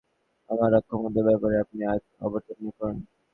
আমার 0.49 0.71
অক্ষমতার 0.79 1.25
ব্যাপারে 1.27 1.55
আপনি 1.59 1.79
আয়াত 1.85 2.03
অবতীর্ণ 2.21 2.65
করুন। 2.77 2.97